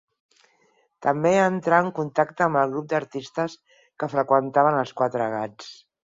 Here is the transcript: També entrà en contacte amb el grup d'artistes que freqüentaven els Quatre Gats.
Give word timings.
També 1.05 1.33
entrà 1.41 1.81
en 1.83 1.91
contacte 1.99 2.45
amb 2.45 2.59
el 2.61 2.73
grup 2.75 2.87
d'artistes 2.93 3.57
que 4.05 4.09
freqüentaven 4.15 4.79
els 4.79 4.95
Quatre 5.03 5.29
Gats. 5.35 5.69